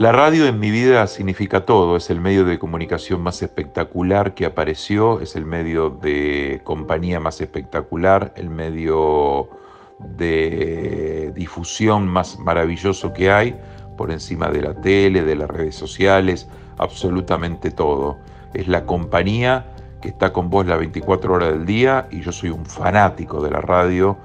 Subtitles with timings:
[0.00, 4.46] La radio en mi vida significa todo, es el medio de comunicación más espectacular que
[4.46, 9.50] apareció, es el medio de compañía más espectacular, el medio
[9.98, 13.60] de difusión más maravilloso que hay,
[13.98, 16.48] por encima de la tele, de las redes sociales,
[16.78, 18.16] absolutamente todo.
[18.54, 19.66] Es la compañía
[20.00, 23.50] que está con vos las 24 horas del día y yo soy un fanático de
[23.50, 24.16] la radio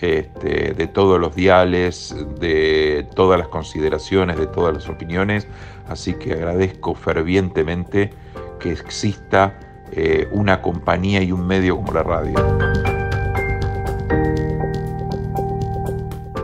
[0.00, 5.46] este, de todos los diales, de todas las consideraciones, de todas las opiniones,
[5.88, 8.10] así que agradezco fervientemente
[8.58, 9.58] que exista
[9.92, 12.34] eh, una compañía y un medio como la radio.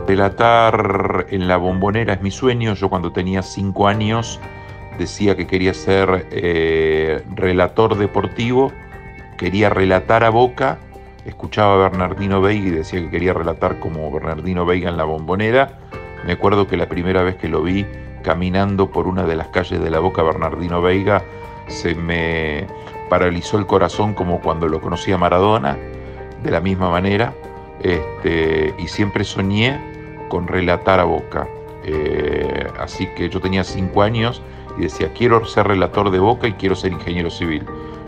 [0.07, 2.73] Relatar en la bombonera es mi sueño.
[2.73, 4.39] Yo cuando tenía cinco años
[4.97, 8.71] decía que quería ser eh, relator deportivo,
[9.37, 10.79] quería relatar a Boca
[11.25, 15.79] escuchaba a Bernardino Veiga y decía que quería relatar como Bernardino Veiga en la bombonera.
[16.25, 17.85] Me acuerdo que la primera vez que lo vi
[18.23, 21.23] caminando por una de las calles de la boca Bernardino Veiga,
[21.67, 22.67] se me
[23.09, 25.77] paralizó el corazón como cuando lo conocía Maradona,
[26.43, 27.33] de la misma manera,
[27.81, 29.79] este, y siempre soñé
[30.29, 31.47] con relatar a Boca.
[31.83, 34.41] Eh, así que yo tenía cinco años
[34.77, 37.65] y decía, quiero ser relator de Boca y quiero ser ingeniero civil.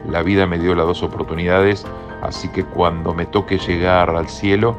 [0.09, 1.85] La vida me dio las dos oportunidades
[2.23, 4.77] Así que cuando me toque llegar al cielo,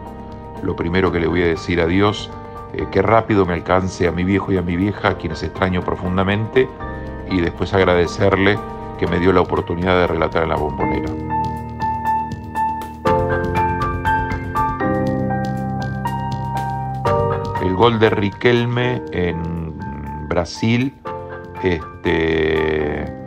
[0.62, 2.30] lo primero que le voy a decir a Dios,
[2.72, 5.82] eh, que rápido me alcance a mi viejo y a mi vieja, a quienes extraño
[5.82, 6.66] profundamente,
[7.30, 8.58] y después agradecerle
[8.98, 11.10] que me dio la oportunidad de relatar en la bombonera.
[17.62, 20.94] El gol de Riquelme en Brasil,
[21.62, 23.23] este,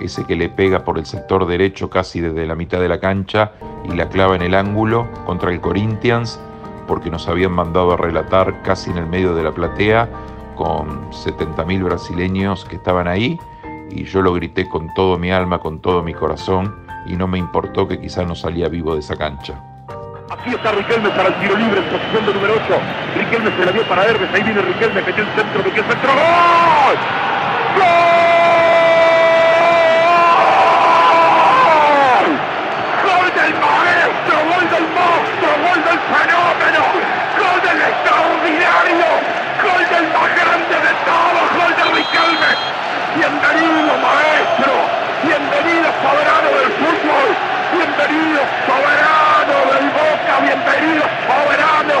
[0.00, 3.52] ese que le pega por el sector derecho casi desde la mitad de la cancha
[3.84, 6.40] y la clava en el ángulo contra el Corinthians,
[6.86, 10.08] porque nos habían mandado a relatar casi en el medio de la platea
[10.56, 13.38] con 70.000 brasileños que estaban ahí
[13.90, 16.74] y yo lo grité con todo mi alma, con todo mi corazón
[17.06, 19.60] y no me importó que quizás no salía vivo de esa cancha.
[20.30, 22.74] Así está Riquelme para el tiro libre en posición de número 8.
[23.16, 26.10] Riquelme se la dio para Hermes, ahí viene Riquelme, metió el centro, metió el centro.
[27.76, 28.14] ¡Gol!
[36.14, 36.84] fenómeno,
[37.38, 39.08] gol del extraordinario,
[39.64, 42.50] gol del más grande de todos, gol de Riquelme.
[43.16, 44.72] Bienvenido maestro,
[45.22, 47.28] bienvenido soberano del fútbol,
[48.34, 51.94] bienvenido soberano del Boca, bienvenido soberano,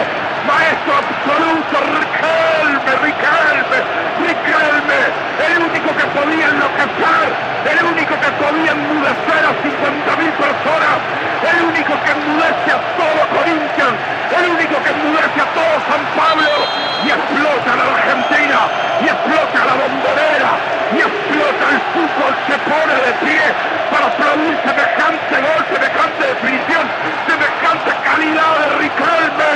[0.46, 3.78] maestro absoluto, Riquelme, Riquelme,
[4.18, 5.00] Riquelme,
[5.46, 7.26] el único que podía enloquecer,
[7.70, 10.98] el único que podía enmudecer a 50.000 personas,
[11.54, 13.98] el único que enmudece a todo Corinthians,
[14.34, 16.50] el único que enmudece a todo San Pablo
[17.04, 18.58] y explota la Argentina,
[19.02, 20.50] y explota la bombonera,
[20.94, 26.84] y explota el fútbol, se pone de pie para aplaudir semejante gol, semejante definición,
[27.26, 29.54] semejante calidad de Riquelme.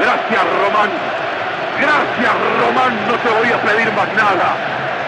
[0.00, 0.44] Gracias
[0.82, 4.56] Gracias Román, no te voy a pedir más nada.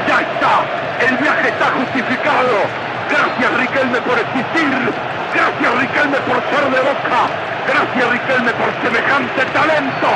[0.06, 0.64] Ya está,
[1.00, 2.84] el viaje está justificado.
[3.08, 4.92] Gracias Riquelme por existir.
[5.34, 7.30] Gracias Riquelme por ser de Boca.
[7.66, 10.08] Gracias Riquelme por semejante talento.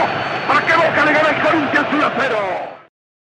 [0.46, 2.77] Para que Boca le gane el Corinthians 1 0.